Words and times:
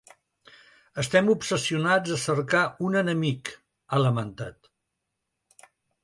Estem 1.01 1.27
obsessionats 1.33 2.13
a 2.15 2.17
cercar 2.21 2.61
un 2.89 2.97
enemic, 3.01 3.51
ha 3.89 3.99
lamentat. 4.05 4.71